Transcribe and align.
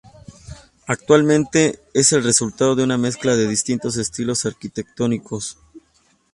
Actualmente 0.87 1.77
es 1.93 2.11
el 2.11 2.23
resultado 2.23 2.75
de 2.75 2.83
una 2.83 2.97
mezcla 2.97 3.35
de 3.35 3.47
distintos 3.47 3.97
estilos 3.97 4.47
arquitectónicos. 4.47 5.59